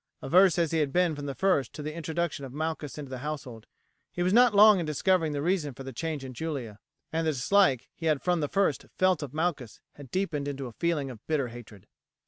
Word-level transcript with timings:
Averse 0.23 0.57
as 0.57 0.71
he 0.71 0.79
had 0.79 0.91
been 0.91 1.13
from 1.15 1.27
the 1.27 1.35
first 1.35 1.73
to 1.73 1.83
the 1.83 1.93
introduction 1.93 2.43
of 2.43 2.51
Malchus 2.51 2.97
into 2.97 3.11
the 3.11 3.19
household, 3.19 3.67
he 4.11 4.23
was 4.23 4.33
not 4.33 4.55
long 4.55 4.79
in 4.79 4.85
discovering 4.87 5.31
the 5.31 5.43
reason 5.43 5.75
for 5.75 5.83
the 5.83 5.93
change 5.93 6.25
in 6.25 6.33
Julia, 6.33 6.79
and 7.13 7.27
the 7.27 7.33
dislike 7.33 7.87
he 7.93 8.07
had 8.07 8.23
from 8.23 8.39
the 8.39 8.49
first 8.49 8.87
felt 8.97 9.21
of 9.21 9.31
Malchus 9.31 9.79
had 9.93 10.09
deepened 10.09 10.57
to 10.57 10.65
a 10.65 10.71
feeling 10.71 11.11
of 11.11 11.23
bitter 11.27 11.49
hatred. 11.49 11.85